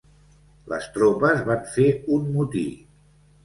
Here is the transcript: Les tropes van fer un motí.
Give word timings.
Les 0.71 0.87
tropes 0.95 1.45
van 1.51 1.63
fer 1.77 1.87
un 2.19 2.29
motí. 2.41 2.69